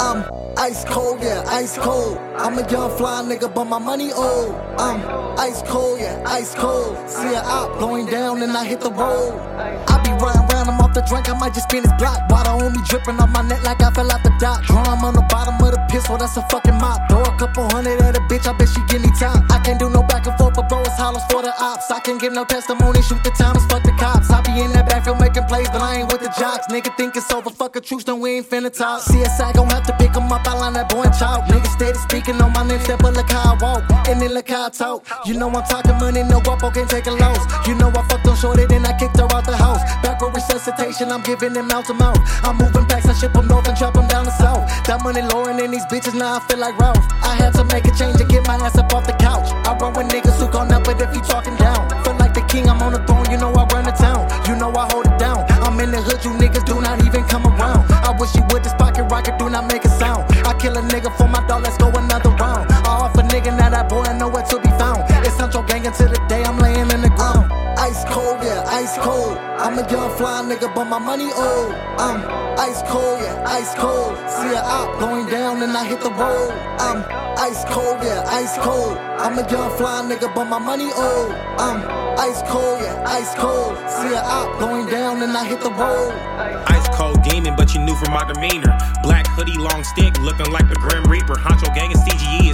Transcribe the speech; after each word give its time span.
I'm 0.00 0.24
ice 0.56 0.84
cold, 0.84 1.20
yeah, 1.20 1.42
ice 1.48 1.76
cold. 1.76 2.18
I'm 2.36 2.56
a 2.58 2.70
young 2.70 2.96
fly 2.96 3.22
nigga, 3.22 3.52
but 3.52 3.64
my 3.64 3.78
money 3.78 4.12
old. 4.12 4.54
I'm 4.78 5.02
ice 5.38 5.60
cold, 5.62 6.00
yeah, 6.00 6.22
ice 6.26 6.54
cold. 6.54 6.96
See 7.08 7.34
a 7.34 7.42
op 7.42 7.78
going 7.78 8.06
down 8.06 8.42
and 8.42 8.56
I 8.56 8.64
hit 8.64 8.80
the 8.80 8.90
road. 8.90 9.38
I 9.58 10.00
be 10.02 10.10
riding 10.12 10.50
around, 10.50 10.68
I'm 10.70 10.80
off 10.80 10.87
the 10.98 11.06
drink, 11.06 11.28
I 11.30 11.34
might 11.38 11.54
just 11.54 11.70
spin 11.70 11.82
his 11.82 11.92
block. 11.94 12.18
Water 12.28 12.50
on 12.50 12.72
me 12.72 12.80
dripping 12.88 13.18
off 13.22 13.30
my 13.30 13.42
neck 13.42 13.62
like 13.62 13.82
I 13.82 13.90
fell 13.90 14.10
out 14.10 14.22
the 14.22 14.32
dock. 14.38 14.62
Drum 14.64 15.04
on 15.04 15.14
the 15.14 15.22
bottom 15.30 15.54
of 15.62 15.70
the 15.70 15.80
pistol, 15.90 16.18
that's 16.18 16.36
a 16.36 16.42
fucking 16.50 16.78
mop. 16.78 17.08
Throw 17.08 17.27
couple 17.38 17.68
hundred 17.70 18.02
at 18.02 18.16
a 18.16 18.20
bitch, 18.26 18.46
I 18.46 18.52
bet 18.52 18.68
she 18.68 18.82
give 18.90 19.00
me 19.00 19.10
time. 19.14 19.46
I 19.48 19.62
can't 19.62 19.78
do 19.78 19.88
no 19.88 20.02
back 20.02 20.26
and 20.26 20.36
forth, 20.36 20.54
but 20.54 20.68
bro, 20.68 20.80
it's 20.80 20.98
hollows 20.98 21.22
for 21.30 21.40
the 21.40 21.54
ops. 21.62 21.88
I 21.90 22.00
can't 22.00 22.20
give 22.20 22.32
no 22.32 22.44
testimony, 22.44 23.00
shoot 23.00 23.22
the 23.22 23.30
time, 23.30 23.54
fuck 23.70 23.82
the 23.84 23.92
cops. 23.92 24.28
I 24.30 24.42
be 24.42 24.60
in 24.60 24.72
that 24.72 24.88
backfield 24.88 25.20
making 25.20 25.44
plays, 25.44 25.68
but 25.70 25.80
I 25.80 26.02
ain't 26.02 26.12
with 26.12 26.20
the 26.20 26.34
jocks. 26.34 26.66
Nigga 26.66 26.90
think 26.96 27.16
it's 27.16 27.30
over, 27.32 27.50
fuck 27.50 27.76
a 27.76 27.80
truce, 27.80 28.02
then 28.02 28.18
we 28.18 28.38
ain't 28.38 28.50
finna 28.50 28.76
talk. 28.76 29.02
CSI 29.02 29.54
gon' 29.54 29.70
have 29.70 29.86
to 29.86 29.94
pick 29.96 30.14
him 30.14 30.32
up, 30.32 30.46
I 30.46 30.54
line 30.58 30.72
that 30.74 30.88
boy 30.90 31.02
and 31.02 31.14
chalk. 31.14 31.46
Nigga 31.46 31.70
steady 31.70 31.98
speaking 31.98 32.42
on 32.42 32.52
my 32.52 32.66
name, 32.66 32.80
step 32.80 32.98
but 32.98 33.14
look 33.14 33.30
how 33.30 33.54
I 33.54 33.62
walk. 33.62 33.84
And 34.08 34.20
then 34.20 34.34
look 34.34 34.48
how 34.48 34.66
I 34.66 34.70
talk. 34.70 35.06
You 35.24 35.34
know 35.38 35.48
I'm 35.48 35.62
talking 35.62 35.96
money, 35.98 36.24
no 36.24 36.40
guapo 36.40 36.70
can't 36.70 36.90
take 36.90 37.06
a 37.06 37.12
loss. 37.12 37.38
You 37.68 37.76
know 37.76 37.88
I 37.94 38.02
fucked 38.08 38.26
on 38.26 38.36
shorty, 38.36 38.66
then 38.66 38.84
I 38.84 38.98
kicked 38.98 39.16
her 39.16 39.30
out 39.30 39.46
the 39.46 39.56
house. 39.56 39.82
Backward 40.02 40.34
resuscitation, 40.34 41.12
I'm 41.12 41.22
giving 41.22 41.52
them 41.52 41.68
mouth 41.68 41.86
to 41.86 41.94
mouth. 41.94 42.18
I'm 42.42 42.56
moving 42.58 42.86
packs, 42.86 43.06
I 43.06 43.14
ship 43.14 43.32
them 43.32 43.46
north 43.46 43.68
and 43.68 43.78
drop 43.78 43.94
them 43.94 44.08
down 44.08 44.24
the 44.24 44.34
south. 44.34 44.66
That 44.86 45.04
money 45.04 45.22
lowering 45.22 45.60
in 45.60 45.70
these 45.70 45.86
bitches, 45.86 46.18
now 46.18 46.36
I 46.36 46.40
feel 46.40 46.58
like 46.58 46.76
Ralph. 46.78 47.04
I 47.22 47.27
make 47.72 47.86
a 47.86 47.92
change 47.96 48.20
and 48.20 48.28
get 48.28 48.46
my 48.46 48.56
ass 48.56 48.76
up 48.78 48.92
off 48.92 49.06
the 49.06 49.12
couch. 49.14 49.50
I 49.66 49.76
run 49.76 49.92
with 49.94 50.08
niggas 50.08 50.38
who 50.40 50.48
gon' 50.50 50.72
up, 50.72 50.84
but 50.84 51.00
if 51.00 51.14
you 51.14 51.20
talking 51.20 51.56
down, 51.56 51.88
feel 52.04 52.16
like 52.16 52.34
the 52.34 52.42
king, 52.48 52.68
I'm 52.68 52.82
on 52.82 52.92
the 52.92 53.02
throne, 53.06 53.28
you 53.30 53.38
know 53.38 53.52
I 53.52 53.64
run 53.72 53.84
the 53.84 53.92
town. 53.92 54.28
You 54.48 54.56
know 54.56 54.70
I 54.72 54.88
hold 54.92 55.06
it 55.06 55.18
down. 55.18 55.44
I'm 55.62 55.78
in 55.80 55.90
the 55.90 56.00
hood, 56.00 56.24
you 56.24 56.32
niggas 56.32 56.64
do 56.64 56.80
not 56.80 57.04
even 57.04 57.24
come 57.24 57.46
around. 57.46 57.90
I 57.90 58.14
wish 58.18 58.34
you 58.34 58.42
would 58.50 58.64
this 58.64 58.74
pocket 58.74 59.04
rocket, 59.04 59.38
do 59.38 59.50
not 59.50 59.66
make 59.68 59.84
a 59.84 59.88
sound. 59.88 60.24
I 60.46 60.54
kill 60.58 60.76
a 60.76 60.82
nigga 60.82 61.14
for 61.16 61.28
my 61.28 61.44
dog, 61.46 61.62
let's 61.62 61.76
go 61.76 61.88
another 61.88 62.30
round. 62.30 62.70
I 62.72 62.88
off 62.88 63.14
a 63.16 63.22
nigga, 63.22 63.56
now 63.56 63.70
that 63.70 63.88
boy 63.88 64.04
nowhere 64.16 64.42
to 64.44 64.56
be 64.60 64.70
found. 64.80 65.04
It's 65.26 65.36
Huncho 65.36 65.66
gang 65.66 65.86
until 65.86 66.08
the 66.08 66.20
day 66.28 66.42
I'm 66.44 66.58
laying 66.58 66.90
in 66.90 67.00
the 67.02 67.10
ground. 67.10 67.52
Ice 67.78 68.04
cold, 68.06 68.42
yeah, 68.42 68.64
ice 68.66 68.96
cold. 68.98 69.38
I'm 69.38 69.78
a 69.78 69.88
young 69.90 70.10
fly 70.16 70.42
nigga, 70.42 70.74
but 70.74 70.86
my 70.86 70.98
money 70.98 71.30
old. 71.32 71.72
I'm 71.98 72.20
ice 72.58 72.82
cold, 72.86 73.20
yeah, 73.20 73.44
ice 73.46 73.74
cold. 73.74 74.16
See 74.28 74.52
a 74.54 74.60
op 74.60 74.98
going 74.98 75.26
down 75.26 75.62
and 75.62 75.76
I 75.76 75.84
hit 75.84 76.00
the 76.00 76.10
road. 76.10 76.50
I'm 76.80 77.27
ice 77.48 77.64
cold, 77.64 77.96
yeah, 78.02 78.22
ice 78.28 78.58
cold. 78.58 78.98
I'm 79.16 79.38
a 79.38 79.50
young 79.50 79.70
fly 79.78 80.04
nigga, 80.04 80.28
but 80.34 80.44
my 80.44 80.58
money 80.58 80.92
old. 80.92 81.32
I'm 81.56 81.80
ice 82.20 82.42
cold, 82.44 82.80
yeah, 82.82 83.02
ice 83.06 83.34
cold. 83.36 83.72
See 83.88 84.12
a 84.12 84.20
op 84.20 84.60
going 84.60 84.86
down 84.86 85.22
and 85.22 85.32
I 85.32 85.44
hit 85.44 85.60
the 85.62 85.72
road. 85.72 86.12
Ice 86.68 86.88
cold 86.92 87.22
demon, 87.22 87.56
but 87.56 87.72
you 87.72 87.80
knew 87.80 87.96
from 87.96 88.12
my 88.12 88.24
demeanor. 88.30 88.76
Black 89.02 89.26
hoodie, 89.28 89.56
long 89.56 89.82
stick, 89.82 90.12
looking 90.20 90.52
like 90.52 90.68
the 90.68 90.76
Grim 90.76 91.04
Reaper. 91.04 91.36
Huncho 91.36 91.72
gang 91.74 91.90
CGE, 91.92 92.07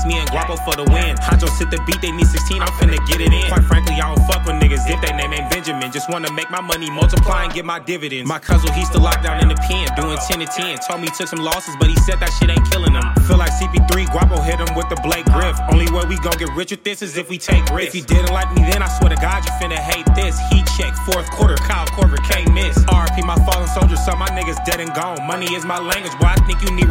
it's 0.00 0.06
me 0.08 0.18
and 0.18 0.28
Guapo 0.30 0.56
for 0.64 0.74
the 0.76 0.84
win. 0.88 1.16
Huncho 1.20 1.48
sit 1.48 1.70
the 1.70 1.76
beat, 1.84 2.00
they 2.00 2.10
need 2.10 2.26
16, 2.26 2.62
I'm 2.62 2.68
finna 2.80 2.96
get 3.06 3.20
it 3.20 3.32
in. 3.32 3.46
Quite 3.48 3.64
frankly, 3.64 4.00
I 4.00 4.08
don't 4.08 4.24
fuck 4.24 4.44
with 4.46 4.56
niggas 4.56 4.88
if 4.88 5.00
they 5.04 5.12
name 5.12 5.32
ain't 5.32 5.50
Benjamin. 5.50 5.92
Just 5.92 6.08
wanna 6.08 6.32
make 6.32 6.50
my 6.50 6.60
money 6.60 6.90
multiply 6.90 7.44
and 7.44 7.52
get 7.52 7.64
my 7.64 7.78
dividends. 7.78 8.28
My 8.28 8.38
cousin, 8.38 8.72
he's 8.72 8.88
still 8.88 9.02
locked 9.02 9.22
down 9.22 9.40
in 9.40 9.48
the 9.48 9.60
pen, 9.68 9.88
doing 9.96 10.16
10 10.16 10.40
to 10.40 10.46
10. 10.46 10.78
Told 10.88 11.00
me 11.00 11.08
he 11.08 11.12
took 11.12 11.28
some 11.28 11.44
losses, 11.44 11.76
but 11.78 11.88
he 11.88 11.96
said 11.96 12.20
that 12.20 12.32
shit 12.40 12.48
ain't 12.48 12.64
killing 12.70 12.94
him. 12.94 13.04
Feel 13.28 13.36
like 13.36 13.52
CP3, 13.52 14.08
Guapo 14.12 14.40
hit 14.40 14.58
him 14.60 14.72
with 14.74 14.88
the 14.88 14.96
Blake 15.04 15.26
Griff. 15.26 15.56
Only 15.72 15.90
way 15.92 16.04
we 16.08 16.16
gon' 16.24 16.36
get 16.38 16.48
rich 16.56 16.70
with 16.70 16.84
this 16.84 17.02
is 17.02 17.16
if 17.16 17.28
we 17.28 17.36
take 17.36 17.64
risks. 17.70 17.92
If 17.92 17.94
you 17.94 18.04
didn't 18.04 18.32
like 18.32 18.48
me 18.54 18.62
then, 18.64 18.82
I 18.82 18.88
swear 18.88 19.10
to 19.10 19.20
God, 19.20 19.44
you 19.44 19.52
finna 19.60 19.76
hate 19.78 20.08
this. 20.14 20.38
Heat 20.50 20.64
check, 20.78 20.94
fourth 21.04 21.28
quarter, 21.30 21.56
Kyle 21.56 21.86
Korver 21.92 22.22
can't 22.24 22.52
miss. 22.54 22.78
RP 22.88 23.24
my 23.24 23.36
fallen 23.44 23.68
soldiers, 23.68 24.02
so 24.04 24.16
my 24.16 24.28
niggas 24.32 24.64
dead 24.64 24.80
and 24.80 24.92
gone. 24.94 25.20
Money 25.26 25.52
is 25.54 25.64
my 25.64 25.78
language, 25.78 26.16
boy, 26.18 26.32
I 26.32 26.40
think 26.46 26.62
you 26.62 26.70
need 26.72 26.88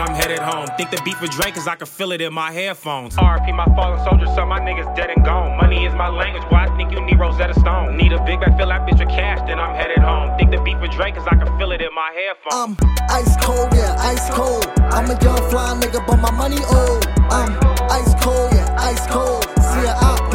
with 0.00 0.10
I'm 0.10 0.16
headed 0.16 0.38
home. 0.38 0.66
Think 0.76 0.90
the 0.90 1.00
beat 1.04 1.16
for 1.16 1.26
Drake, 1.26 1.54
cause 1.54 1.66
I 1.66 1.76
can 1.76 1.86
feel 1.86 2.12
it 2.12 2.20
in 2.20 2.32
my 2.32 2.52
headphones. 2.52 3.16
RP 3.16 3.54
my 3.54 3.64
fallen 3.76 4.02
soldiers, 4.04 4.34
so 4.34 4.46
my 4.46 4.60
niggas 4.60 4.94
dead 4.96 5.10
and 5.10 5.24
gone. 5.24 5.56
Money 5.56 5.84
is 5.84 5.94
my 5.94 6.08
language, 6.08 6.42
boy, 6.50 6.56
I 6.56 6.76
think 6.76 6.92
you 6.92 7.00
need 7.00 7.18
Rosetta 7.18 7.54
Stone. 7.60 7.96
Need 7.96 8.12
a 8.12 8.22
big 8.24 8.40
bag, 8.40 8.56
fill 8.56 8.68
that 8.68 8.88
bitch 8.88 8.98
with 8.98 9.08
cash, 9.08 9.40
then 9.46 9.58
I'm 9.58 9.74
headed 9.74 9.98
home. 9.98 10.36
Think 10.38 10.50
the 10.50 10.60
beat 10.62 10.78
for 10.78 10.88
Drake, 10.88 11.14
cause 11.14 11.26
I 11.26 11.36
can 11.36 11.46
feel 11.58 11.72
it 11.72 11.80
in 11.80 11.94
my 11.94 12.10
headphones. 12.14 12.78
I'm 12.80 12.94
ice 13.10 13.36
cold, 13.44 13.72
yeah, 13.74 13.96
ice 13.98 14.30
cold. 14.30 14.66
I'm 14.92 15.10
a 15.10 15.16
young 15.22 15.50
fly 15.50 15.78
nigga, 15.80 16.06
but 16.06 16.16
my 16.16 16.30
money 16.30 16.62
old. 16.72 17.06
I'm 17.30 17.52
ice 17.90 18.14
cold, 18.22 18.52
yeah, 18.52 18.76
ice 18.78 19.06
cold. 19.06 19.44
See 19.60 19.86
a 19.86 19.94
op 20.02 20.29